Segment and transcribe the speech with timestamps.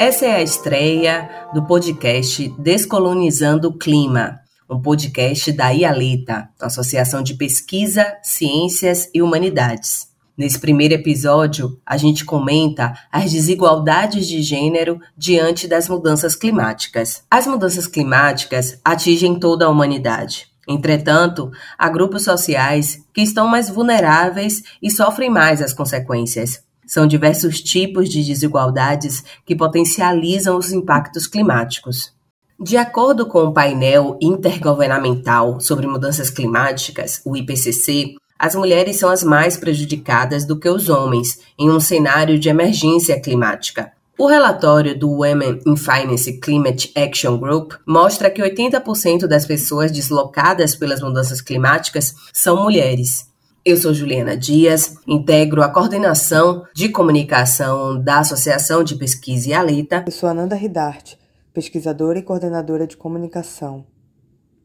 [0.00, 7.34] Essa é a estreia do podcast Descolonizando o Clima, um podcast da IALETA, Associação de
[7.34, 10.08] Pesquisa, Ciências e Humanidades.
[10.38, 17.22] Nesse primeiro episódio, a gente comenta as desigualdades de gênero diante das mudanças climáticas.
[17.30, 20.48] As mudanças climáticas atingem toda a humanidade.
[20.66, 26.69] Entretanto, há grupos sociais que estão mais vulneráveis e sofrem mais as consequências.
[26.90, 32.12] São diversos tipos de desigualdades que potencializam os impactos climáticos.
[32.58, 39.22] De acordo com o painel intergovernamental sobre mudanças climáticas, o IPCC, as mulheres são as
[39.22, 43.92] mais prejudicadas do que os homens em um cenário de emergência climática.
[44.18, 50.74] O relatório do Women in Finance Climate Action Group mostra que 80% das pessoas deslocadas
[50.74, 53.29] pelas mudanças climáticas são mulheres.
[53.62, 60.02] Eu sou Juliana Dias, integro a coordenação de comunicação da Associação de Pesquisa e Aleta.
[60.06, 61.18] Eu sou Ananda Ridarte,
[61.52, 63.84] pesquisadora e coordenadora de comunicação.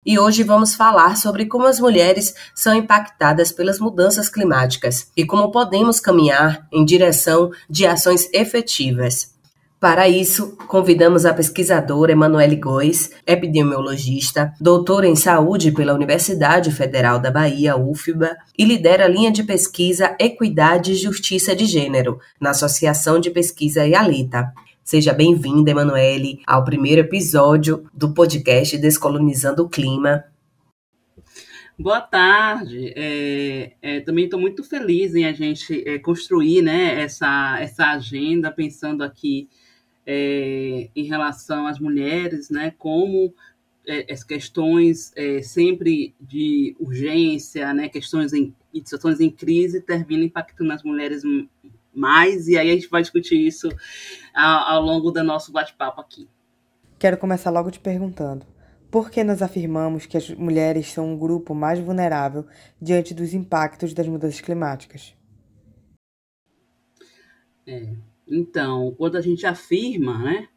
[0.05, 5.51] E hoje vamos falar sobre como as mulheres são impactadas pelas mudanças climáticas e como
[5.51, 9.34] podemos caminhar em direção de ações efetivas.
[9.79, 17.29] Para isso, convidamos a pesquisadora Emanuele Góes, epidemiologista, doutora em saúde pela Universidade Federal da
[17.29, 23.19] Bahia, UFBA, e lidera a linha de pesquisa Equidade e Justiça de Gênero, na Associação
[23.19, 24.51] de Pesquisa IALITA.
[24.81, 30.23] Seja bem-vinda, Emanuele, ao primeiro episódio do podcast Descolonizando o Clima.
[31.77, 32.93] Boa tarde.
[32.95, 38.49] É, é, também estou muito feliz em a gente é, construir né, essa, essa agenda,
[38.49, 39.49] pensando aqui
[40.05, 43.33] é, em relação às mulheres, né, como
[43.87, 50.73] é, as questões é, sempre de urgência, né, questões em situações em crise terminam impactando
[50.73, 51.23] as mulheres
[51.94, 53.69] mais, e aí a gente vai discutir isso
[54.33, 56.27] ao, ao longo do nosso bate-papo aqui.
[56.99, 58.45] Quero começar logo te perguntando.
[58.91, 62.45] Por que nós afirmamos que as mulheres são um grupo mais vulnerável
[62.81, 65.13] diante dos impactos das mudanças climáticas?
[67.67, 67.94] É,
[68.28, 70.47] então, quando a gente afirma né,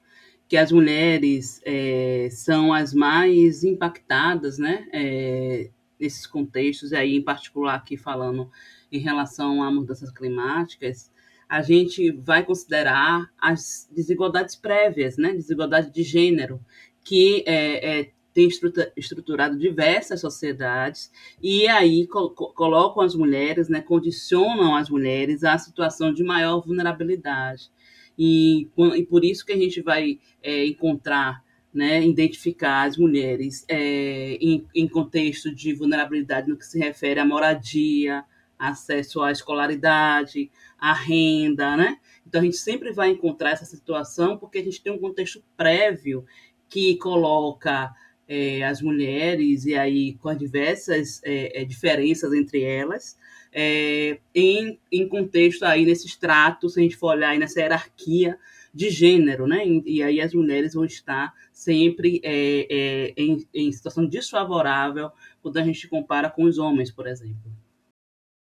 [0.48, 5.70] que as mulheres é, são as mais impactadas né, é,
[6.00, 8.50] nesses contextos, e aí em particular aqui falando
[8.90, 11.10] em relação a mudanças climáticas,
[11.48, 16.60] a gente vai considerar as desigualdades prévias, né, desigualdade de gênero,
[17.04, 18.48] que é, é tem
[18.96, 21.10] estruturado diversas sociedades
[21.42, 27.68] e aí colocam as mulheres, né, condicionam as mulheres à situação de maior vulnerabilidade.
[28.16, 31.42] E, e por isso que a gente vai é, encontrar,
[31.74, 37.26] né, identificar as mulheres é, em, em contexto de vulnerabilidade no que se refere à
[37.26, 38.24] moradia,
[38.56, 41.98] acesso à escolaridade, à renda, né?
[42.24, 46.24] Então a gente sempre vai encontrar essa situação porque a gente tem um contexto prévio
[46.68, 47.90] que coloca
[48.28, 53.16] é, as mulheres, e aí com as diversas é, é, diferenças entre elas,
[53.50, 58.38] é, em, em contexto aí nesse extrato, se a gente for olhar aí nessa hierarquia
[58.74, 59.62] de gênero, né?
[59.86, 65.10] E aí as mulheres vão estar sempre é, é, em, em situação desfavorável
[65.42, 67.50] quando a gente compara com os homens, por exemplo.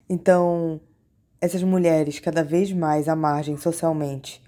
[0.09, 0.81] Então,
[1.41, 4.41] essas mulheres cada vez mais à margem socialmente,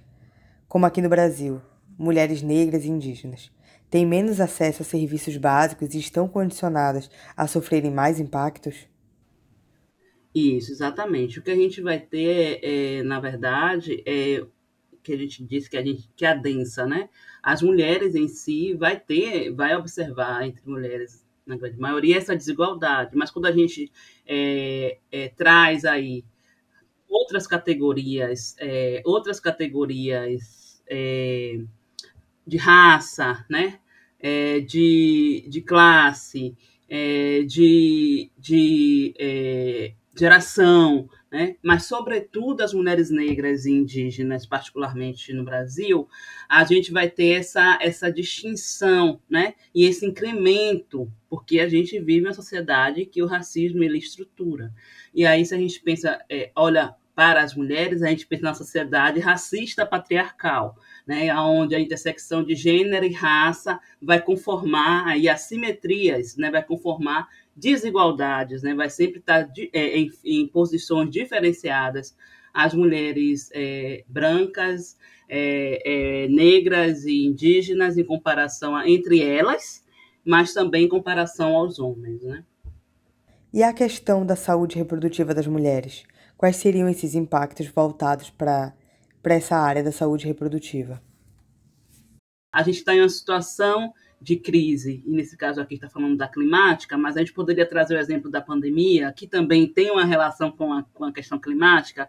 [0.69, 1.61] como aqui no Brasil,
[1.99, 3.50] mulheres negras e indígenas,
[3.94, 8.88] têm menos acesso a serviços básicos e estão condicionadas a sofrerem mais impactos?
[10.34, 11.38] Isso, exatamente.
[11.38, 14.44] O que a gente vai ter, é, na verdade, é
[15.00, 17.09] que a gente disse que a gente que a densa, né?
[17.41, 23.15] As mulheres em si vai ter, vai observar entre mulheres na grande maioria essa desigualdade,
[23.15, 23.93] mas quando a gente
[24.26, 26.25] é, é, traz aí
[27.09, 31.61] outras categorias, é, outras categorias é,
[32.44, 33.79] de raça, né?
[34.25, 36.56] É, de, de classe,
[36.88, 41.56] é, de, de é, geração, né?
[41.62, 46.09] mas, sobretudo, as mulheres negras e indígenas, particularmente no Brasil,
[46.49, 49.53] a gente vai ter essa, essa distinção né?
[49.75, 54.73] e esse incremento, porque a gente vive uma sociedade que o racismo ele estrutura.
[55.15, 58.55] E aí, se a gente pensa, é, olha para as mulheres, a gente pensa na
[58.55, 60.76] sociedade racista patriarcal
[61.06, 67.28] né, onde a intersecção de gênero e raça vai conformar aí assimetrias, né, vai conformar
[67.55, 72.16] desigualdades, né, vai sempre estar é, em, em, posições diferenciadas
[72.52, 74.96] as mulheres é, brancas,
[75.28, 75.82] é,
[76.25, 79.84] é, negras e indígenas em comparação a, entre elas,
[80.25, 82.44] mas também em comparação aos homens, né?
[83.52, 86.05] E a questão da saúde reprodutiva das mulheres?
[86.36, 88.75] Quais seriam esses impactos voltados para
[89.25, 91.00] essa área da saúde reprodutiva?
[92.54, 96.28] a gente está em uma situação de crise, e nesse caso aqui está falando da
[96.28, 100.52] climática, mas a gente poderia trazer o exemplo da pandemia, que também tem uma relação
[100.52, 102.08] com a, com a questão climática,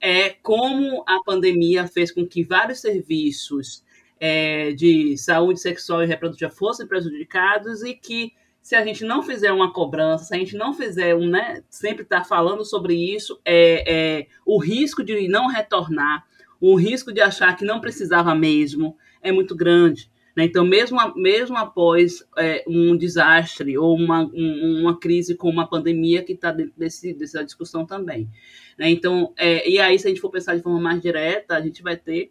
[0.00, 3.84] é como a pandemia fez com que vários serviços
[4.18, 8.32] é, de saúde sexual e reprodutiva fossem prejudicados e que
[8.62, 12.04] se a gente não fizer uma cobrança, se a gente não fizer um, né, sempre
[12.04, 16.24] estar tá falando sobre isso, é, é, o risco de não retornar,
[16.60, 20.08] o risco de achar que não precisava mesmo é muito grande.
[20.36, 20.44] Né?
[20.44, 26.22] Então, mesmo, mesmo após é, um desastre ou uma, um, uma crise como uma pandemia
[26.22, 28.30] que está desse, dessa discussão também.
[28.78, 28.90] Né?
[28.90, 31.82] Então, é, e aí, se a gente for pensar de forma mais direta, a gente
[31.82, 32.30] vai ter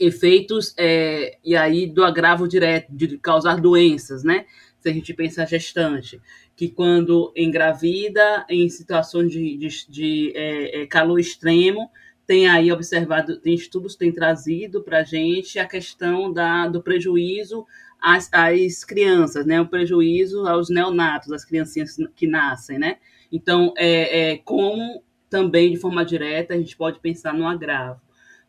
[0.00, 4.46] efeitos é, e aí do agravo direto de causar doenças, né?
[4.80, 6.20] Se a gente pensa a gestante,
[6.54, 11.90] que quando engravida em situações de, de, de é, é calor extremo,
[12.28, 16.82] tem aí observado, tem estudos que têm trazido para a gente a questão da, do
[16.82, 17.66] prejuízo
[17.98, 19.58] às, às, crianças, né?
[19.60, 22.98] O prejuízo aos neonatos, às criancinhas que nascem, né?
[23.32, 28.00] Então, é, é, como também de forma direta a gente pode pensar no agravo.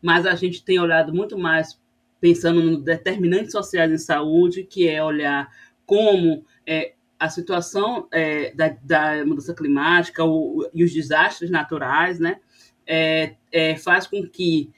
[0.01, 1.79] Mas a gente tem olhado muito mais
[2.19, 5.49] pensando no determinantes sociais em saúde, que é olhar
[5.89, 12.37] como é, a situação é, da, da, mudança climática o, e os desastres naturais, né?
[12.85, 14.71] é, é, faz com que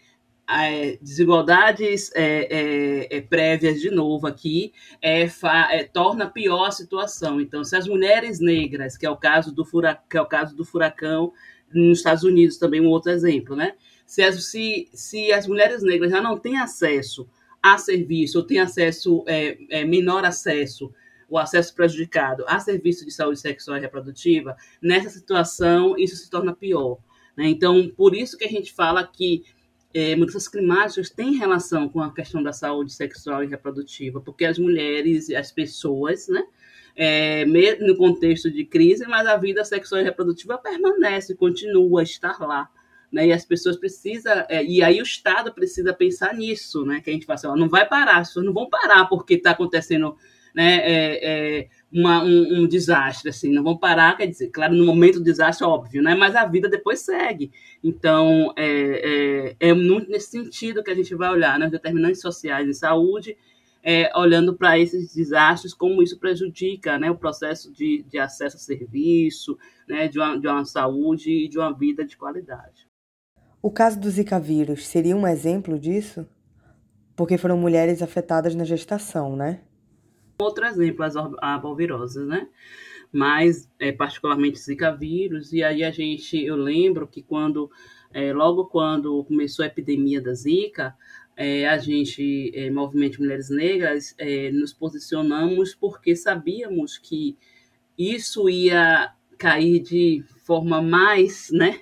[0.50, 4.72] é, desigualdades é, é, prévias, de novo aqui,
[5.94, 7.40] torna pior a situação.
[7.40, 10.56] Então, se as mulheres negras, que é o caso do, furacão, que é o caso
[10.56, 11.34] do furacão
[11.74, 13.76] nos Estados Unidos, também um outro exemplo, né?
[14.06, 17.30] Se as, se, se as mulheres negras já não têm acesso
[17.62, 19.24] a serviço, ou têm acesso,
[19.88, 20.92] menor acesso,
[21.30, 26.54] o acesso prejudicado a serviço de saúde sexual e reprodutiva, nessa situação isso se torna
[26.54, 26.98] pior.
[27.38, 27.48] Né?
[27.48, 29.44] Então, por isso que a gente fala que
[29.94, 34.58] é, mudanças climáticas têm relação com a questão da saúde sexual e reprodutiva, porque as
[34.58, 36.44] mulheres, as pessoas, né,
[36.96, 37.46] é,
[37.80, 42.70] no contexto de crise, mas a vida sexual e reprodutiva permanece, continua a estar lá.
[43.12, 47.10] Né, e as pessoas precisam, é, e aí o Estado precisa pensar nisso, né, que
[47.10, 49.52] a gente fala assim, ó, não vai parar, as pessoas não vão parar porque está
[49.52, 50.16] acontecendo
[50.56, 54.86] né, é, é uma, um, um, desastre, assim, não vão parar, quer dizer, claro, no
[54.86, 57.52] momento do desastre, óbvio, né, mas a vida depois segue.
[57.84, 62.74] Então, é, é, é nesse sentido que a gente vai olhar, né, determinantes sociais em
[62.74, 63.38] saúde,
[63.84, 68.60] é, olhando para esses desastres, como isso prejudica né, o processo de, de acesso a
[68.60, 69.58] serviço,
[69.88, 72.91] né, de, uma, de uma saúde e de uma vida de qualidade.
[73.64, 76.28] O caso do Zika vírus seria um exemplo disso?
[77.16, 79.62] Porque foram mulheres afetadas na gestação, né?
[80.40, 82.48] Outro exemplo, as arboviroses, né?
[83.14, 87.70] Mas, é, particularmente Zika vírus, e aí a gente, eu lembro que quando,
[88.12, 90.96] é, logo quando começou a epidemia da Zika,
[91.38, 97.38] é, a gente, é, Movimento Mulheres Negras, é, nos posicionamos porque sabíamos que
[97.96, 101.82] isso ia cair de forma mais, né,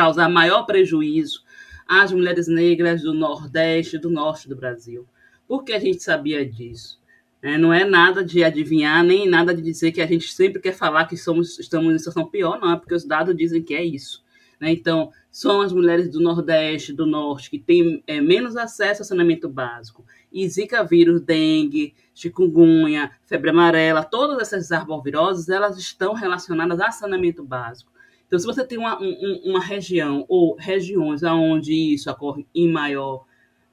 [0.00, 1.42] causar maior prejuízo
[1.86, 5.06] às mulheres negras do Nordeste e do Norte do Brasil.
[5.46, 6.98] Por que a gente sabia disso?
[7.42, 10.72] É, não é nada de adivinhar, nem nada de dizer que a gente sempre quer
[10.72, 13.84] falar que somos, estamos em situação pior, não, é porque os dados dizem que é
[13.84, 14.24] isso.
[14.58, 14.72] Né?
[14.72, 19.50] Então, são as mulheres do Nordeste, do Norte, que têm é, menos acesso ao saneamento
[19.50, 20.02] básico.
[20.32, 27.44] E Zika vírus, dengue, chikungunya, febre amarela, todas essas arboviroses, elas estão relacionadas a saneamento
[27.44, 27.89] básico.
[28.30, 33.24] Então, se você tem uma, um, uma região ou regiões onde isso ocorre em maior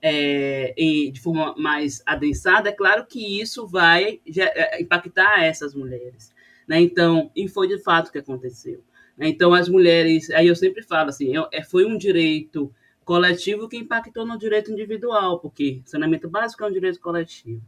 [0.01, 0.73] é,
[1.13, 6.33] de forma mais adensada, é claro que isso vai é, impactar essas mulheres.
[6.67, 6.81] Né?
[6.81, 8.83] Então, e foi de fato que aconteceu.
[9.15, 9.27] Né?
[9.27, 12.73] Então, as mulheres, aí eu sempre falo assim, é, foi um direito
[13.05, 17.61] coletivo que impactou no direito individual, porque saneamento básico é um direito coletivo.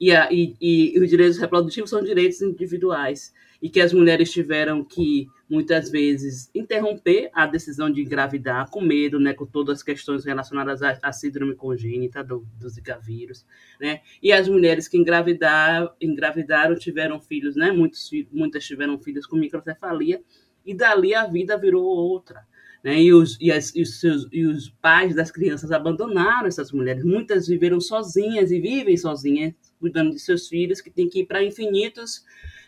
[0.00, 3.32] E, a, e, e os direitos reprodutivos são direitos individuais
[3.64, 9.20] e que as mulheres tiveram que, muitas vezes, interromper a decisão de engravidar com medo,
[9.20, 13.46] né, com todas as questões relacionadas à, à síndrome congênita do, do Zika vírus,
[13.80, 19.36] né, e as mulheres que engravidaram, engravidaram tiveram filhos, né, muitos, muitas tiveram filhos com
[19.36, 20.20] microcefalia,
[20.66, 22.44] e dali a vida virou outra.
[22.84, 23.00] Né?
[23.00, 27.02] E, os, e, as, e, os seus, e os pais das crianças abandonaram essas mulheres.
[27.02, 31.42] Muitas viveram sozinhas e vivem sozinhas, cuidando de seus filhos, que têm que ir para
[31.42, 32.22] infinitos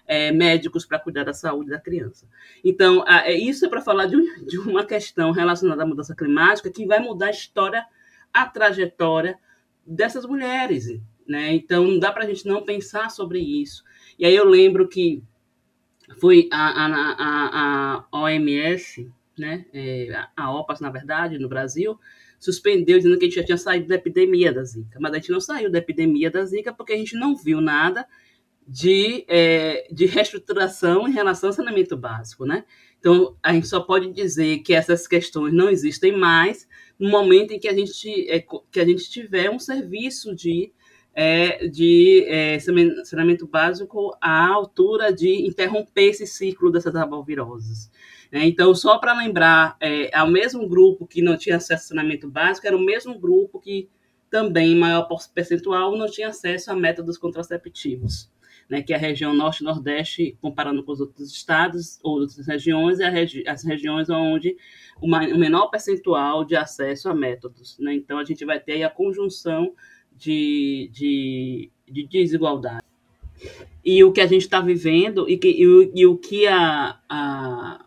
[0.06, 2.26] é, médicos para cuidar da saúde da criança.
[2.64, 6.70] Então, a, é, isso é para falar de, de uma questão relacionada à mudança climática
[6.70, 7.85] que vai mudar a história,
[8.32, 9.38] a trajetória
[9.87, 10.99] dessas mulheres.
[11.28, 11.52] Né?
[11.52, 13.85] Então, não dá para a gente não pensar sobre isso.
[14.18, 15.23] E aí eu lembro que
[16.18, 16.87] foi a, a,
[17.18, 21.99] a, a OMS, né, é, a OPAS, na verdade, no Brasil,
[22.38, 25.31] suspendeu dizendo que a gente já tinha saído da epidemia da Zika, mas a gente
[25.31, 28.07] não saiu da epidemia da Zika porque a gente não viu nada
[28.66, 32.64] de, é, de reestruturação em relação ao saneamento básico, né?
[32.99, 36.66] Então, a gente só pode dizer que essas questões não existem mais
[36.99, 40.73] no momento em que a gente, é, que a gente tiver um serviço de,
[41.18, 47.90] é, de é, saneamento básico à altura de interromper esse ciclo dessas arboviroses.
[48.30, 48.44] Né?
[48.44, 52.66] Então, só para lembrar, é, ao mesmo grupo que não tinha acesso ao saneamento básico,
[52.66, 53.88] era o mesmo grupo que
[54.28, 58.30] também, em maior percentual, não tinha acesso a métodos contraceptivos
[58.68, 63.08] né, que é a região norte-nordeste, comparando com os outros estados ou outras regiões, é
[63.08, 64.56] regi as regiões onde
[65.00, 67.78] o, o menor percentual de acesso a métodos.
[67.78, 67.94] Né?
[67.94, 69.73] Então, a gente vai ter a conjunção
[70.16, 72.82] de, de, de desigualdade.
[73.85, 77.85] E o que a gente está vivendo, e, que, e, e o que a, a,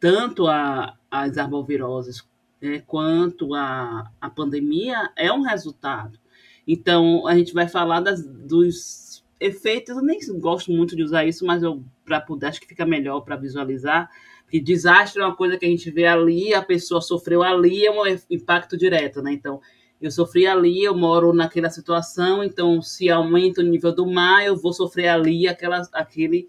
[0.00, 2.26] tanto a, as arboviroses
[2.60, 6.18] né, quanto a, a pandemia é um resultado.
[6.66, 11.46] Então, a gente vai falar das, dos efeitos, eu nem gosto muito de usar isso,
[11.46, 14.10] mas eu para poder acho que fica melhor para visualizar.
[14.50, 17.90] Que desastre é uma coisa que a gente vê ali, a pessoa sofreu ali, é
[17.90, 19.32] um impacto direto, né?
[19.32, 19.60] Então,
[20.00, 24.56] eu sofri ali, eu moro naquela situação, então se aumenta o nível do mar, eu
[24.56, 26.48] vou sofrer ali aquela, aquele,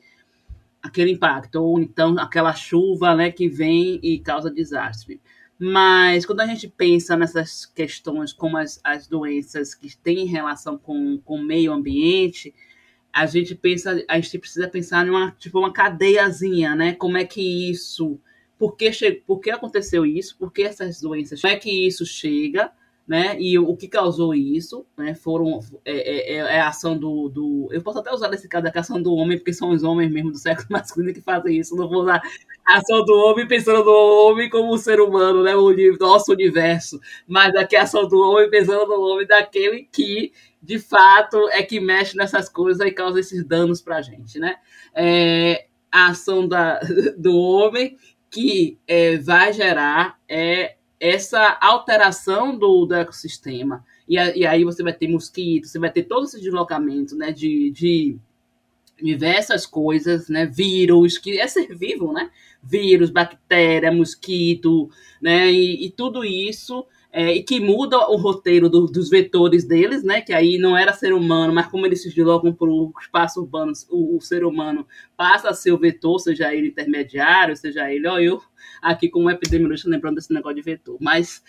[0.81, 5.19] aquele impacto, ou então aquela chuva né, que vem e causa desastre.
[5.59, 11.19] Mas quando a gente pensa nessas questões como as, as doenças que têm relação com,
[11.19, 12.53] com o meio ambiente,
[13.13, 16.93] a gente pensa, a gente precisa pensar numa tipo uma cadeiazinha, né?
[16.93, 18.19] Como é que isso,
[18.57, 19.11] por que, che...
[19.11, 22.71] por que aconteceu isso, por que essas doenças, como é que isso chega,
[23.11, 23.35] né?
[23.37, 25.13] E o que causou isso, né?
[25.13, 28.71] Foram é, é, é a ação do, do, eu posso até usar esse caso da
[28.73, 31.75] ação do homem, porque são os homens mesmo do século masculino que fazem isso.
[31.75, 32.21] Não vou usar
[32.65, 35.53] a ação do homem pensando no homem como um ser humano, né?
[35.53, 40.31] O nosso universo, mas aqui a ação do homem pensando no homem daquele que
[40.63, 44.55] de fato é que mexe nessas coisas e causa esses danos para a gente, né?
[44.95, 46.79] É, a ação da,
[47.19, 47.97] do homem
[48.29, 53.83] que é, vai gerar é, essa alteração do, do ecossistema.
[54.07, 57.71] E, e, aí você vai ter mosquitos, você vai ter todo esse deslocamento né, de,
[57.71, 58.17] de
[59.01, 60.45] diversas coisas, né?
[60.45, 62.29] Vírus, que é ser vivo, né?
[62.61, 65.51] Vírus, bactéria, mosquito, né?
[65.51, 70.21] E, e tudo isso é, e que muda o roteiro do, dos vetores deles, né?
[70.21, 73.73] Que aí não era ser humano, mas como eles se deslocam para o espaço urbano,
[73.89, 78.19] o, o, ser humano passa a ser o vetor, seja ele intermediário, seja ele, ó,
[78.19, 78.41] eu
[78.81, 81.43] aqui como epidemiologista lembrando desse negócio de vetor, mas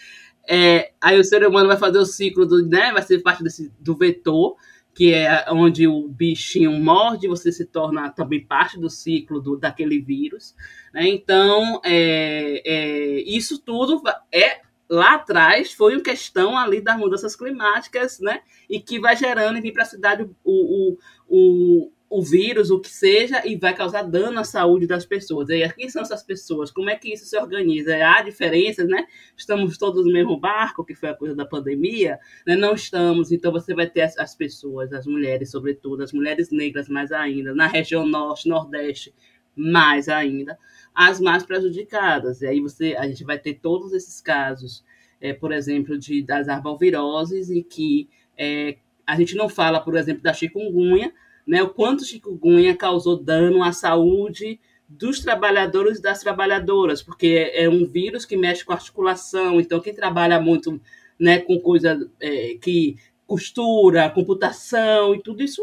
[0.49, 2.93] é, aí o ser humano vai fazer o ciclo do, né?
[2.93, 4.57] Vai ser parte desse, do vetor,
[4.95, 10.01] que é onde o bichinho morde, você se torna também parte do ciclo do, daquele
[10.01, 10.55] vírus.
[10.93, 11.09] Né?
[11.09, 18.21] Então, é, é, isso tudo é lá atrás foi uma questão ali das mudanças climáticas,
[18.21, 18.41] né?
[18.69, 22.79] E que vai gerando e vir para a cidade o, o, o, o vírus, o
[22.79, 25.49] que seja, e vai causar dano à saúde das pessoas.
[25.49, 26.71] E quem são essas pessoas?
[26.71, 27.97] Como é que isso se organiza?
[27.97, 29.07] Há diferenças, né?
[29.35, 32.55] Estamos todos no mesmo barco, que foi a coisa da pandemia, né?
[32.55, 36.87] Não estamos, então você vai ter as, as pessoas, as mulheres, sobretudo, as mulheres negras
[36.87, 39.15] mais ainda, na região norte, nordeste,
[39.57, 40.59] mais ainda
[40.95, 42.43] as mais prejudicadas.
[42.43, 44.85] E aí você, a gente vai ter todos esses casos,
[45.19, 48.77] é, por exemplo, de, das arboviroses, e que é,
[49.07, 51.11] a gente não fala, por exemplo, da chikungunya,
[51.47, 57.69] né, o quanto chikungunya causou dano à saúde dos trabalhadores e das trabalhadoras, porque é
[57.69, 60.81] um vírus que mexe com articulação, então quem trabalha muito
[61.19, 62.97] né, com coisa é, que
[63.27, 65.63] costura, computação e tudo isso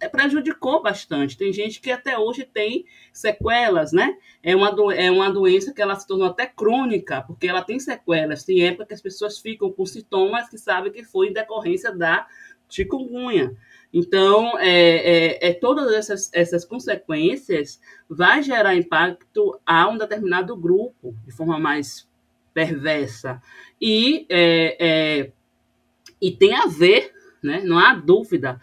[0.00, 1.36] é, prejudicou bastante.
[1.36, 4.16] Tem gente que até hoje tem sequelas, né?
[4.42, 7.78] É uma, do, é uma doença que ela se tornou até crônica, porque ela tem
[7.78, 8.44] sequelas.
[8.44, 12.26] Tem época que as pessoas ficam com sintomas que sabem que foi em decorrência da
[12.68, 13.56] chikungunya.
[13.92, 21.14] Então, é, é, é, todas essas, essas consequências vai gerar impacto a um determinado grupo
[21.26, 22.08] de forma mais
[22.52, 23.40] perversa.
[23.80, 25.32] E, é, é
[26.20, 28.60] e tem a ver, né, não há dúvida,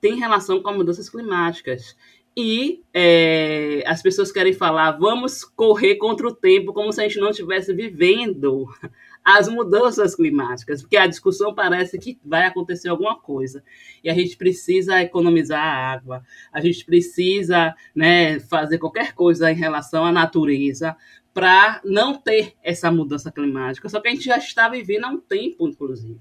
[0.00, 1.96] tem relação com as mudanças climáticas.
[2.36, 7.20] E é, as pessoas querem falar, vamos correr contra o tempo, como se a gente
[7.20, 8.66] não estivesse vivendo
[9.24, 13.62] as mudanças climáticas, porque a discussão parece que vai acontecer alguma coisa.
[14.02, 19.54] E a gente precisa economizar a água, a gente precisa né, fazer qualquer coisa em
[19.54, 20.96] relação à natureza
[21.32, 23.88] para não ter essa mudança climática.
[23.88, 26.20] Só que a gente já está vivendo há um tempo, inclusive.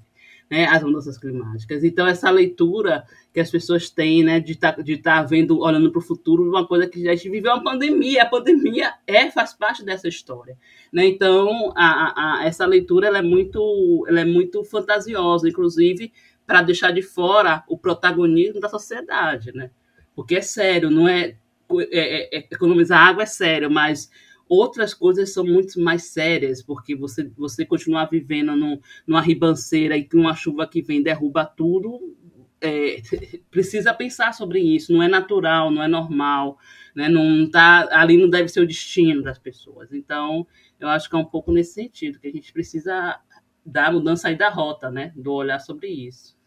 [0.51, 1.81] Né, as mudanças climáticas.
[1.81, 5.99] Então, essa leitura que as pessoas têm, né, de tá, estar tá vendo, olhando para
[5.99, 9.85] o futuro, uma coisa que a gente viveu uma pandemia, a pandemia é faz parte
[9.85, 10.57] dessa história,
[10.91, 11.05] né?
[11.05, 16.11] Então, a, a, essa leitura ela é muito, ela é muito fantasiosa, inclusive
[16.45, 19.71] para deixar de fora o protagonismo da sociedade, né?
[20.13, 21.37] Porque é sério, não é,
[21.69, 24.11] é, é, é economizar água é sério, mas
[24.53, 30.03] Outras coisas são muito mais sérias, porque você, você continuar vivendo no, numa ribanceira e
[30.03, 32.17] com uma chuva que vem derruba tudo,
[32.59, 33.01] é,
[33.49, 34.91] precisa pensar sobre isso.
[34.91, 36.57] Não é natural, não é normal,
[36.93, 37.07] né?
[37.07, 39.93] Não tá ali não deve ser o destino das pessoas.
[39.93, 40.45] Então,
[40.77, 43.21] eu acho que é um pouco nesse sentido que a gente precisa
[43.65, 45.13] dar mudança aí da rota, né?
[45.15, 46.37] Do olhar sobre isso.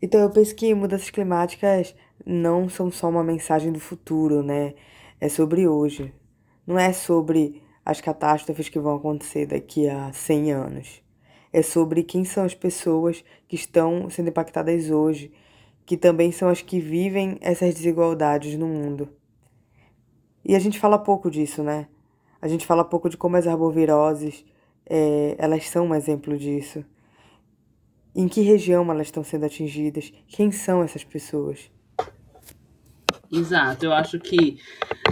[0.00, 4.72] Então, eu penso que mudanças climáticas não são só uma mensagem do futuro, né?
[5.20, 6.10] É sobre hoje.
[6.68, 11.02] Não é sobre as catástrofes que vão acontecer daqui a 100 anos.
[11.50, 15.32] É sobre quem são as pessoas que estão sendo impactadas hoje,
[15.86, 19.08] que também são as que vivem essas desigualdades no mundo.
[20.44, 21.88] E a gente fala pouco disso, né?
[22.38, 24.44] A gente fala pouco de como as arboviroses,
[24.84, 26.84] é, elas são um exemplo disso.
[28.14, 30.12] Em que região elas estão sendo atingidas?
[30.26, 31.70] Quem são essas pessoas?
[33.30, 34.58] Exato, eu acho que,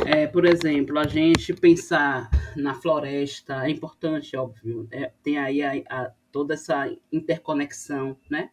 [0.06, 5.72] é, por exemplo, a gente pensar na floresta é importante, óbvio, é, tem aí a,
[5.90, 8.50] a, toda essa interconexão, né?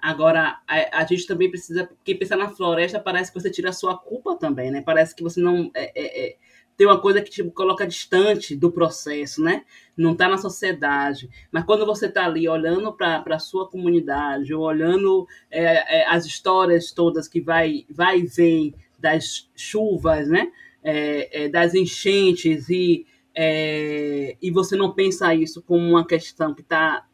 [0.00, 3.72] Agora, a, a, gente também precisa, porque pensar na floresta parece que você tira a
[3.72, 4.82] sua culpa também, né?
[4.82, 5.70] Parece que você não.
[5.74, 6.36] É, é, é
[6.76, 9.64] tem uma coisa que te coloca distante do processo, né?
[9.96, 11.30] Não está na sociedade.
[11.50, 16.26] Mas quando você está ali olhando para a sua comunidade, ou olhando é, é, as
[16.26, 20.50] histórias todas que vai, vai e vem das chuvas, né?
[20.82, 26.60] É, é, das enchentes e, é, e você não pensa isso como uma questão que
[26.62, 27.06] está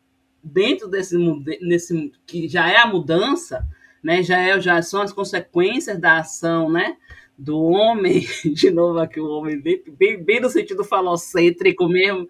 [0.43, 1.17] dentro desse
[1.61, 3.67] nesse que já é a mudança,
[4.03, 4.23] né?
[4.23, 6.97] Já é já são as consequências da ação, né?
[7.37, 8.25] Do homem,
[8.55, 12.29] de novo aqui o homem bem, bem, bem no sentido falocêntrico mesmo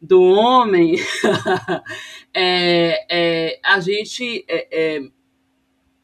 [0.00, 0.96] do homem,
[2.32, 5.00] é, é, a gente é,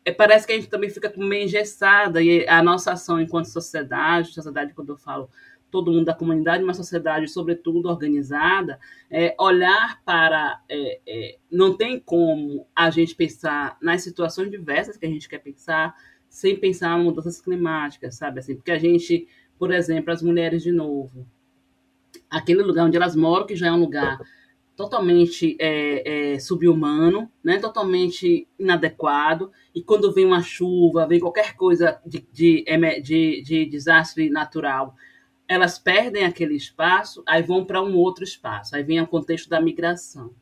[0.05, 4.33] é parece que a gente também fica meio engessada e a nossa ação enquanto sociedade,
[4.33, 5.29] sociedade quando eu falo
[5.71, 8.79] todo mundo da comunidade, uma sociedade sobretudo organizada,
[9.11, 15.07] é, olhar para é, é, não tem como a gente pensar nas situações diversas que
[15.07, 15.95] a gente quer pensar
[16.29, 18.41] sem pensar em mudanças climáticas, sabe?
[18.41, 19.27] Assim, porque a gente,
[19.59, 21.27] por exemplo, as mulheres de novo,
[22.29, 24.19] aquele lugar onde elas moram que já é um lugar
[24.81, 27.59] totalmente é, é, subhumano, né?
[27.59, 29.53] totalmente inadequado.
[29.75, 32.65] E quando vem uma chuva, vem qualquer coisa de, de,
[33.03, 34.95] de, de desastre natural,
[35.47, 38.75] elas perdem aquele espaço, aí vão para um outro espaço.
[38.75, 40.33] Aí vem o contexto da migração.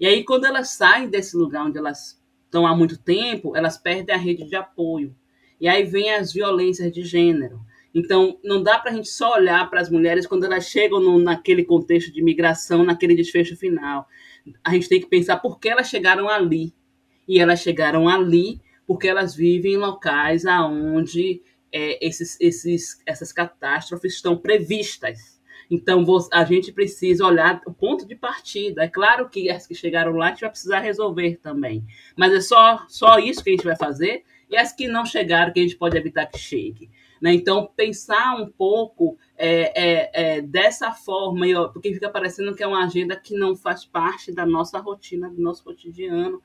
[0.00, 4.14] E aí, quando elas saem desse lugar onde elas estão há muito tempo, elas perdem
[4.14, 5.14] a rede de apoio.
[5.60, 7.60] E aí vem as violências de gênero.
[7.94, 11.18] Então, não dá para a gente só olhar para as mulheres quando elas chegam no,
[11.18, 14.06] naquele contexto de migração, naquele desfecho final.
[14.64, 16.72] A gente tem que pensar por que elas chegaram ali.
[17.28, 24.14] E elas chegaram ali porque elas vivem em locais aonde é, esses, esses, essas catástrofes
[24.14, 25.40] estão previstas.
[25.70, 28.84] Então, a gente precisa olhar o ponto de partida.
[28.84, 31.84] É claro que as que chegaram lá a gente vai precisar resolver também.
[32.16, 34.22] Mas é só, só isso que a gente vai fazer.
[34.50, 36.90] E as que não chegaram, que a gente pode evitar que chegue.
[37.22, 37.32] Né?
[37.32, 42.84] Então, pensar um pouco é, é, é, dessa forma, porque fica parecendo que é uma
[42.84, 46.42] agenda que não faz parte da nossa rotina, do nosso cotidiano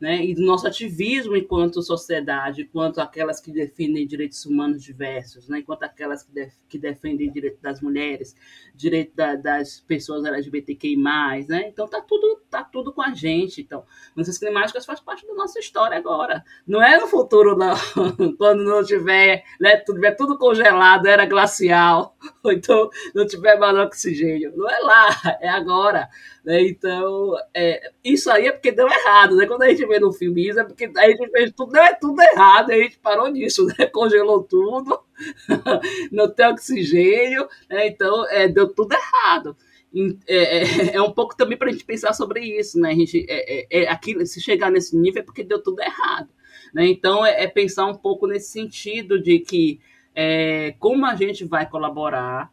[0.00, 5.60] né, e do nosso ativismo enquanto sociedade, enquanto aquelas que defendem direitos humanos diversos, né,
[5.60, 8.36] enquanto aquelas que, def que defendem direito das mulheres,
[8.74, 13.84] direito da, das pessoas LGBTQI+, né, então tá tudo, tá tudo com a gente, então,
[14.14, 17.74] mudanças climáticas faz parte da nossa história agora, não é no futuro não,
[18.36, 24.52] quando não tiver, né, tiver tudo congelado, era glacial, ou então não tiver mais oxigênio,
[24.54, 26.08] não é lá, é agora,
[26.46, 26.62] né?
[26.62, 29.46] Então, é, isso aí é porque deu errado, né?
[29.46, 32.20] Quando a gente vê no filme isso, é porque a gente fez tudo, é tudo
[32.20, 33.86] errado, a gente parou nisso, né?
[33.92, 35.00] Congelou tudo,
[36.12, 37.86] não tem oxigênio, né?
[37.86, 39.56] Então, é, deu tudo errado.
[40.26, 42.90] É, é, é, um pouco também para a gente pensar sobre isso, né?
[42.90, 46.28] A gente, é, é, é, aqui, se chegar nesse nível é porque deu tudo errado.
[46.74, 46.86] Né?
[46.86, 49.80] Então, é, é pensar um pouco nesse sentido de que
[50.78, 52.50] como a gente vai colaborar,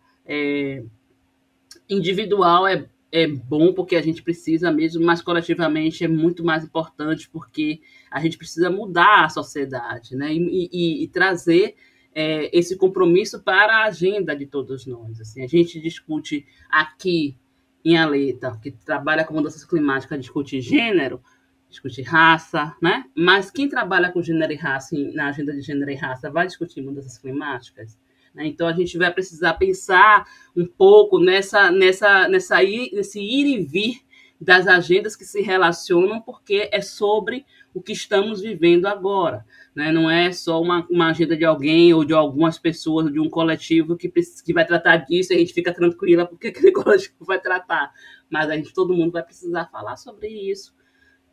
[1.89, 7.29] individual é, é bom porque a gente precisa mesmo, mas coletivamente é muito mais importante
[7.29, 10.33] porque a gente precisa mudar a sociedade, né?
[10.33, 11.75] E, e, e trazer
[12.15, 15.21] é, esse compromisso para a agenda de todos nós.
[15.21, 17.37] Assim, a gente discute aqui
[17.85, 21.21] em Aleta, que trabalha com mudanças climáticas, discute gênero,
[21.69, 23.05] discutir raça, né?
[23.15, 26.81] Mas quem trabalha com gênero e raça na agenda de gênero e raça vai discutir
[26.81, 27.95] mudanças climáticas?
[28.33, 28.47] Né?
[28.47, 34.01] Então a gente vai precisar pensar um pouco nessa, nessa, nessa nesse ir e vir
[34.39, 39.45] das agendas que se relacionam, porque é sobre o que estamos vivendo agora.
[39.73, 39.91] Né?
[39.91, 43.95] Não é só uma, uma agenda de alguém ou de algumas pessoas, de um coletivo
[43.95, 47.91] que, que vai tratar disso e a gente fica tranquila porque aquele coletivo vai tratar.
[48.29, 50.73] Mas a gente, todo mundo vai precisar falar sobre isso.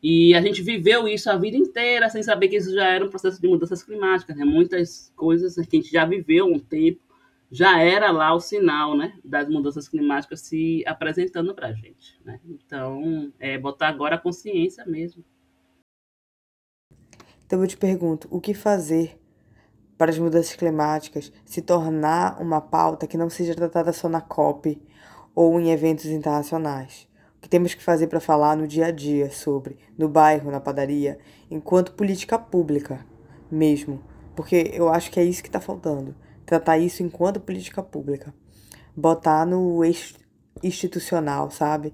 [0.03, 3.11] E a gente viveu isso a vida inteira sem saber que isso já era um
[3.11, 4.37] processo de mudanças climáticas.
[4.37, 4.45] Né?
[4.45, 7.01] Muitas coisas que a gente já viveu um tempo
[7.51, 12.19] já era lá o sinal né, das mudanças climáticas se apresentando para a gente.
[12.25, 12.41] Né?
[12.47, 15.25] Então, é botar agora a consciência mesmo.
[17.45, 19.21] Então eu te pergunto, o que fazer
[19.99, 24.81] para as mudanças climáticas se tornar uma pauta que não seja tratada só na COP
[25.35, 27.10] ou em eventos internacionais?
[27.51, 31.19] Temos que fazer para falar no dia a dia sobre, no bairro, na padaria,
[31.51, 33.05] enquanto política pública
[33.51, 34.01] mesmo?
[34.37, 36.15] Porque eu acho que é isso que está faltando.
[36.47, 38.33] Tratar isso enquanto política pública.
[38.97, 40.15] Botar no eixo
[40.63, 41.93] institucional, sabe?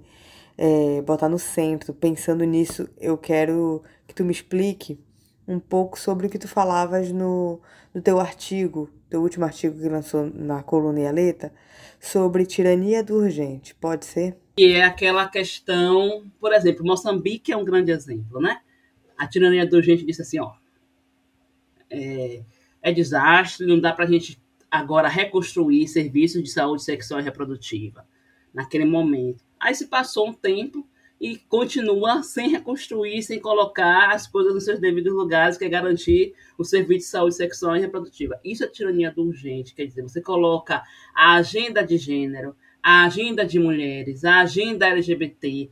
[0.59, 1.95] É, botar no centro.
[1.95, 5.03] Pensando nisso, eu quero que tu me explique
[5.49, 7.61] um pouco sobre o que tu falavas no,
[7.95, 11.51] no teu artigo, teu último artigo que lançou na coluna Ialeta,
[11.99, 13.75] sobre tirania do urgente.
[13.75, 14.37] Pode ser?
[14.59, 18.61] E é aquela questão, por exemplo, Moçambique é um grande exemplo, né?
[19.17, 20.55] A tirania do urgente disse assim, ó,
[21.91, 22.43] é,
[22.81, 24.41] é desastre, não dá para a gente
[24.71, 28.07] agora reconstruir serviços de saúde sexual e reprodutiva
[28.53, 29.45] naquele momento.
[29.61, 30.87] Aí se passou um tempo,
[31.21, 36.35] e continua sem reconstruir, sem colocar as coisas nos seus devidos lugares, que é garantir
[36.59, 38.39] o serviço de saúde sexual e reprodutiva.
[38.45, 40.83] Isso é tirania do urgente, quer dizer, você coloca
[41.15, 42.55] a agenda de gênero,
[42.89, 45.69] a agenda de mulheres, a agenda LGBT,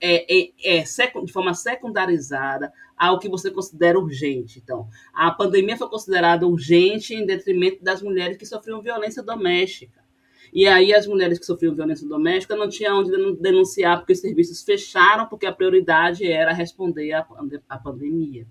[0.00, 0.82] é, é, é
[1.24, 4.58] de forma secundarizada ao que você considera urgente.
[4.58, 10.04] Então, a pandemia foi considerada urgente em detrimento das mulheres que sofriam violência doméstica.
[10.52, 14.64] E aí as mulheres que sofriam violência doméstica não tinham onde denunciar porque os serviços
[14.64, 17.24] fecharam, porque a prioridade era responder à,
[17.68, 18.44] à pandemia.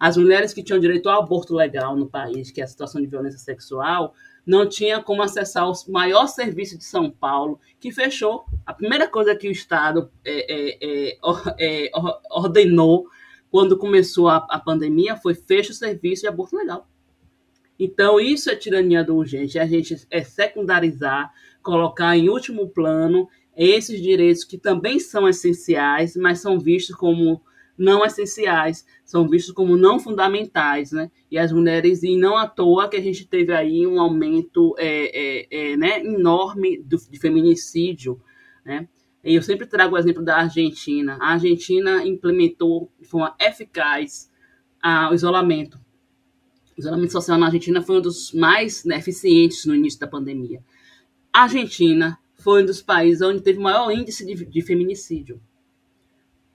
[0.00, 3.06] As mulheres que tinham direito ao aborto legal no país, que é a situação de
[3.06, 4.12] violência sexual,
[4.50, 8.44] não tinha como acessar o maior serviço de São Paulo, que fechou.
[8.66, 11.90] A primeira coisa que o Estado é, é, é, é
[12.28, 13.06] ordenou
[13.48, 16.88] quando começou a, a pandemia foi fecha o serviço de aborto legal.
[17.78, 21.32] Então, isso é tirania do urgente, a gente é secundarizar,
[21.62, 27.40] colocar em último plano esses direitos que também são essenciais, mas são vistos como
[27.80, 31.10] não essenciais, são vistos como não fundamentais, né?
[31.30, 34.88] E as mulheres, e não à toa que a gente teve aí um aumento é,
[35.18, 38.20] é, é, né, enorme do, de feminicídio,
[38.64, 38.86] né?
[39.24, 41.18] E eu sempre trago o exemplo da Argentina.
[41.20, 44.30] A Argentina implementou de forma eficaz
[44.82, 45.78] a, o isolamento
[46.76, 50.62] o isolamento social na Argentina foi um dos mais né, eficientes no início da pandemia.
[51.30, 55.38] A Argentina foi um dos países onde teve o maior índice de, de feminicídio.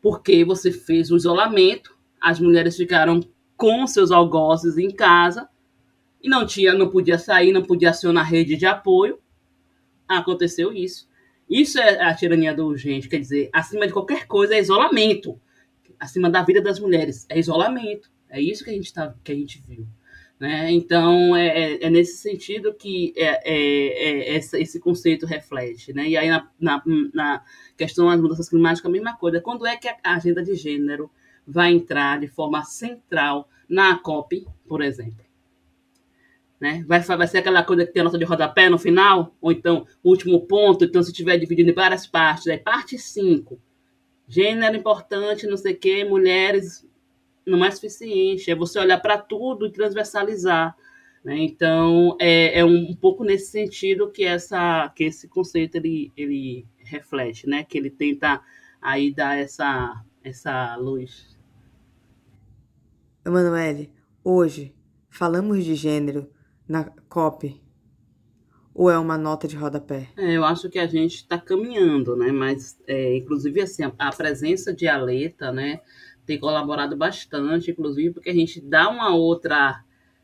[0.05, 3.21] Porque você fez o isolamento, as mulheres ficaram
[3.57, 5.49] com seus algozes em casa
[6.21, 9.17] e não tinha, não podia sair, não podia acionar rede de apoio.
[10.07, 11.09] Aconteceu isso.
[11.49, 15.41] Isso é a tirania do urgente, quer dizer, acima de qualquer coisa é isolamento.
[15.99, 18.07] Acima da vida das mulheres é isolamento.
[18.29, 19.87] É isso que a gente, tá, que a gente viu.
[20.39, 20.71] Né?
[20.71, 25.93] Então, é, é, é, nesse sentido que é, é, é esse conceito reflete.
[25.93, 26.09] Né?
[26.09, 27.43] E aí, na, na, na,
[27.77, 29.41] questão das mudanças climáticas, a mesma coisa.
[29.41, 31.09] Quando é que a agenda de gênero
[31.47, 35.25] vai entrar de forma central na COP, por exemplo?
[36.59, 36.83] Né?
[36.87, 39.35] Vai, vai ser aquela coisa que tem a nota de rodapé no final?
[39.41, 43.59] Ou então, último ponto, então se tiver dividido em várias partes, aí parte 5,
[44.27, 46.85] gênero importante, não sei o quê, mulheres
[47.45, 50.75] não é suficiente, é você olhar para tudo e transversalizar.
[51.23, 51.37] Né?
[51.39, 56.67] Então, é, é um, um, pouco nesse sentido que, essa, que esse conceito ele, ele
[56.77, 57.63] reflete, né?
[57.63, 58.41] que ele tenta
[58.81, 61.35] aí dar essa, essa luz.
[63.25, 63.91] Emanuele,
[64.23, 64.75] hoje
[65.09, 66.29] falamos de gênero
[66.67, 67.59] na COP
[68.75, 70.09] ou é uma nota de rodapé?
[70.17, 72.29] É, eu acho que a gente está caminhando, né?
[72.29, 75.79] Mas, é, inclusive, assim, a, a, presença de Aleta, né?
[76.25, 79.83] Tem colaborado bastante, inclusive, porque a gente dá uma outra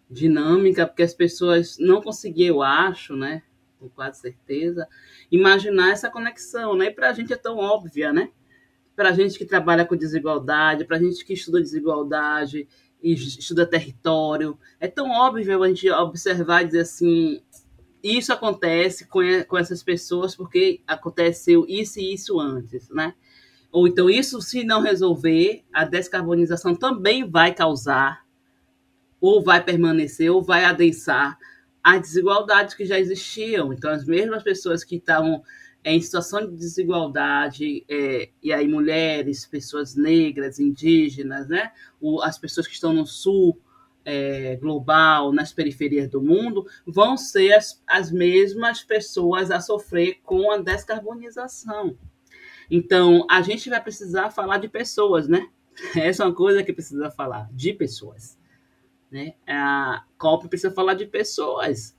[0.09, 3.43] dinâmica, porque as pessoas não conseguiam, eu acho, né?
[3.79, 4.87] Com quase certeza,
[5.31, 6.87] imaginar essa conexão, né?
[6.87, 8.29] E para a gente é tão óbvia, né?
[8.95, 12.67] Para a gente que trabalha com desigualdade, para a gente que estuda desigualdade
[13.01, 17.41] e estuda território, é tão óbvio a gente observar e dizer assim:
[18.03, 23.13] isso acontece com, com essas pessoas porque aconteceu isso e isso antes, né?
[23.71, 28.25] Ou então isso se não resolver, a descarbonização também vai causar,
[29.19, 31.37] ou vai permanecer, ou vai adensar
[31.83, 33.71] as desigualdades que já existiam.
[33.71, 35.43] Então, as mesmas pessoas que estavam
[35.83, 41.71] em situação de desigualdade, é, e aí mulheres, pessoas negras, indígenas, né?
[42.23, 43.59] As pessoas que estão no sul
[44.05, 50.51] é, global, nas periferias do mundo, vão ser as, as mesmas pessoas a sofrer com
[50.51, 51.97] a descarbonização.
[52.71, 55.49] Então, a gente vai precisar falar de pessoas, né?
[55.95, 58.39] Essa é uma coisa que precisa falar, de pessoas.
[59.11, 59.33] Né?
[59.45, 61.93] A COP precisa falar de pessoas.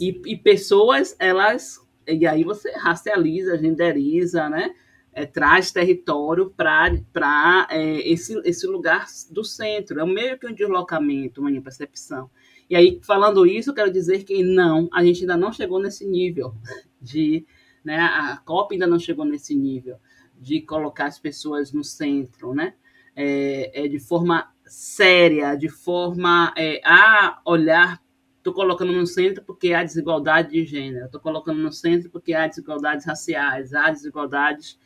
[0.00, 4.74] E, e pessoas, elas e aí você racializa, genderiza, né?
[5.12, 10.00] É, traz território para é, esse, esse lugar do centro.
[10.00, 12.28] É meio que um deslocamento, uma percepção.
[12.68, 16.54] E aí, falando isso, quero dizer que não, a gente ainda não chegou nesse nível
[17.00, 17.46] de.
[17.84, 19.98] Né, a COP ainda não chegou nesse nível
[20.40, 22.74] de colocar as pessoas no centro, né?
[23.14, 28.02] É, é de forma séria, de forma é, a olhar
[28.44, 31.06] Estou colocando no centro porque há desigualdade de gênero.
[31.06, 34.78] Estou colocando no centro porque há desigualdades raciais, há desigualdades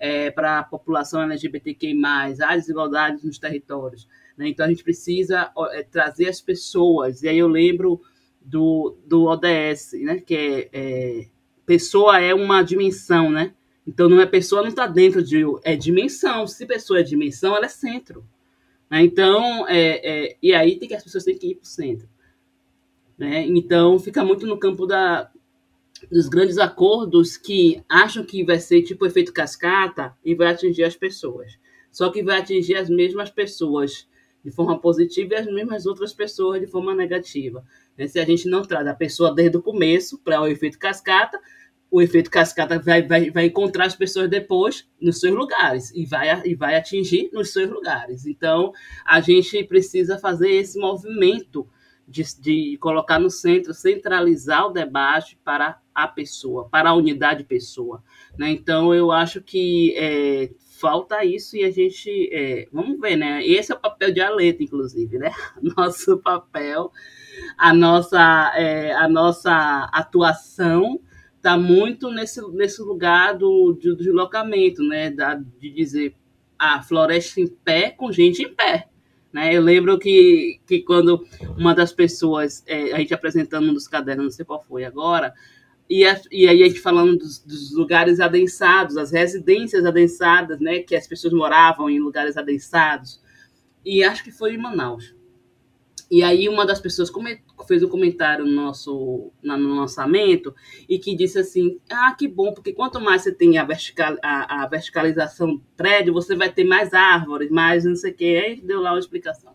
[0.00, 1.96] é, para a população LGBTQI+,
[2.42, 4.08] há desigualdades nos territórios.
[4.36, 4.48] Né?
[4.48, 7.22] Então, a gente precisa é, trazer as pessoas.
[7.22, 8.00] E aí eu lembro
[8.40, 10.18] do, do ODS, né?
[10.18, 11.28] que é, é
[11.66, 13.54] pessoa é uma dimensão, né?
[13.86, 15.42] Então, não é pessoa, não está dentro de.
[15.62, 16.46] É dimensão.
[16.46, 18.24] Se pessoa é dimensão, ela é centro.
[18.90, 19.02] Né?
[19.02, 22.08] Então, é, é, e aí tem que as pessoas têm que ir para o centro.
[23.18, 23.46] Né?
[23.46, 25.30] Então, fica muito no campo da,
[26.10, 30.96] dos grandes acordos que acham que vai ser tipo efeito cascata e vai atingir as
[30.96, 31.58] pessoas.
[31.90, 34.08] Só que vai atingir as mesmas pessoas
[34.44, 37.64] de forma positiva e as mesmas outras pessoas de forma negativa.
[37.96, 38.06] Né?
[38.06, 41.40] Se a gente não traz a pessoa desde o começo para o efeito cascata,
[41.90, 46.42] o efeito cascata vai, vai, vai encontrar as pessoas depois nos seus lugares e vai,
[46.44, 48.26] e vai atingir nos seus lugares.
[48.26, 48.72] Então,
[49.04, 51.68] a gente precisa fazer esse movimento
[52.06, 58.02] de, de colocar no centro, centralizar o debate para a pessoa, para a unidade pessoa.
[58.36, 58.50] Né?
[58.50, 62.28] Então, eu acho que é, falta isso e a gente.
[62.32, 63.46] É, vamos ver, né?
[63.46, 65.32] Esse é o papel de Aleta, inclusive, né?
[65.76, 66.90] Nosso papel,
[67.58, 71.00] a nossa, é, a nossa atuação
[71.36, 75.10] está muito nesse, nesse lugar do, do deslocamento, né?
[75.10, 76.14] Da, de dizer
[76.58, 78.88] a floresta em pé com gente em pé.
[79.32, 79.52] Né?
[79.52, 81.26] Eu lembro que, que quando
[81.58, 85.34] uma das pessoas, é, a gente apresentando um dos cadernos, não sei qual foi agora,
[85.88, 90.80] e, a, e aí a gente falando dos, dos, lugares adensados, as residências adensadas, né?
[90.80, 93.20] que as pessoas moravam em lugares adensados,
[93.84, 95.14] e acho que foi em Manaus.
[96.10, 97.10] E aí uma das pessoas
[97.66, 100.54] fez um comentário no nosso no lançamento
[100.88, 104.62] e que disse assim: "Ah, que bom, porque quanto mais você tem a, vertical, a,
[104.62, 108.42] a verticalização do prédio, você vai ter mais árvores, mais não sei o quê".
[108.46, 109.54] Aí deu lá uma explicação.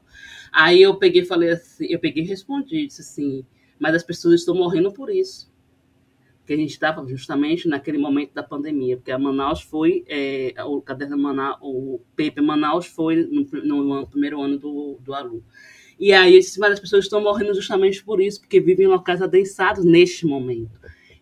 [0.52, 3.46] Aí eu peguei falei assim, eu peguei e respondi, disse assim:
[3.80, 5.49] "Mas as pessoas estão morrendo por isso"
[6.50, 10.82] que a gente estava justamente naquele momento da pandemia, porque a Manaus foi, é, o
[10.82, 15.44] caderno Manaus, o paper Manaus foi no, no, no primeiro ano do, do aluno.
[16.00, 20.26] E aí, as pessoas estão morrendo justamente por isso, porque vivem em locais adensados neste
[20.26, 20.72] momento.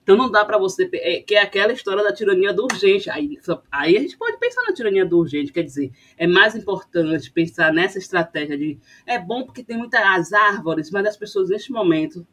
[0.01, 0.89] Então não dá para você.
[0.93, 3.09] É, que é aquela história da tirania do urgente.
[3.09, 3.37] Aí,
[3.69, 7.73] aí a gente pode pensar na tirania do urgente, quer dizer, é mais importante pensar
[7.73, 8.79] nessa estratégia de.
[9.05, 12.25] É bom porque tem muitas árvores, mas as pessoas neste momento,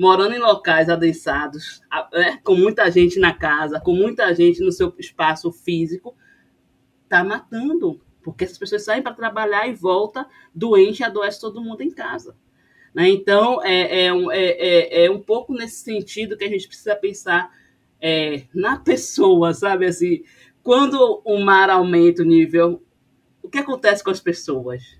[0.00, 4.94] morando em locais adensados, né, com muita gente na casa, com muita gente no seu
[4.98, 6.16] espaço físico,
[7.06, 11.82] tá matando porque essas pessoas saem para trabalhar e volta doente e adoece todo mundo
[11.82, 12.34] em casa.
[12.94, 13.10] Né?
[13.10, 16.96] Então, é, é, um, é, é, é, um pouco nesse sentido que a gente precisa
[16.96, 17.50] pensar
[18.00, 19.84] é, na pessoa, sabe?
[19.84, 20.22] Assim,
[20.62, 22.82] quando o mar aumenta o nível,
[23.42, 24.98] o que acontece com as pessoas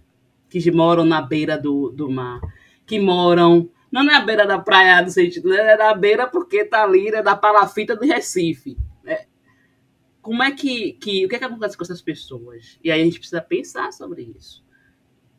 [0.49, 2.41] que moram na beira do, do mar?
[2.85, 7.09] Que moram, não na beira da praia, no sentido, é na beira porque tá ali,
[7.09, 8.77] é da palafita do Recife
[10.23, 12.79] como é que, que o que, é que acontece com essas pessoas?
[12.85, 14.65] E aí a gente precisa pensar sobre isso.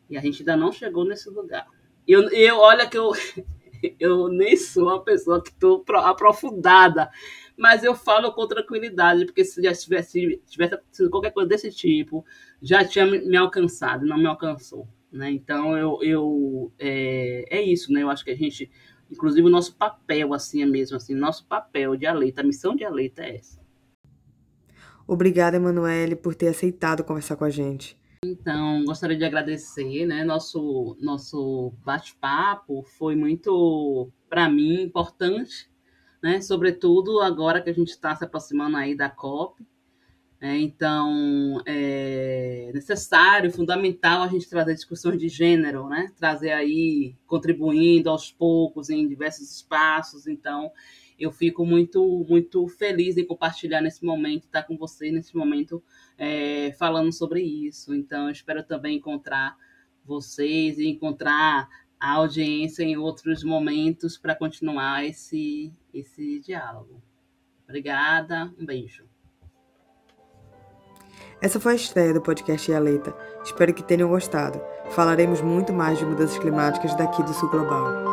[0.10, 1.68] E a gente ainda não chegou nesse lugar.
[2.08, 3.12] Eu, eu olha que eu,
[4.00, 7.10] eu nem sou uma pessoa que estou aprofundada,
[7.56, 12.26] mas eu falo com tranquilidade, porque se já tivesse, tivesse qualquer coisa desse tipo,
[12.62, 14.88] já tinha me alcançado, não me alcançou.
[15.12, 15.32] Né?
[15.32, 18.02] Então, eu, eu é, é isso, né?
[18.02, 18.72] Eu acho que a gente,
[19.12, 22.86] inclusive o nosso papel, assim é mesmo, assim, nosso papel de Aleita, a missão de
[22.86, 23.62] Aleita é essa
[25.08, 28.00] Obrigada, Emanuele, por ter aceitado conversar com a gente.
[28.24, 30.24] Então, gostaria de agradecer, né?
[30.24, 35.70] Nosso, nosso bate-papo foi muito, para mim, importante,
[36.24, 36.40] né?
[36.40, 39.68] Sobretudo agora que a gente está se aproximando aí da COP.
[40.44, 46.12] É, então, é necessário, fundamental a gente trazer discussões de gênero, né?
[46.18, 50.26] Trazer aí, contribuindo aos poucos em diversos espaços.
[50.26, 50.72] Então,
[51.20, 55.84] eu fico muito, muito feliz em compartilhar nesse momento, estar com você nesse momento
[56.18, 57.94] é, falando sobre isso.
[57.94, 59.56] Então, eu espero também encontrar
[60.04, 67.00] vocês e encontrar a audiência em outros momentos para continuar esse, esse diálogo.
[67.68, 69.11] Obrigada, um beijo.
[71.42, 73.16] Essa foi a estreia do podcast Ialeta.
[73.44, 74.62] Espero que tenham gostado.
[74.92, 78.11] Falaremos muito mais de mudanças climáticas daqui do Sul Global.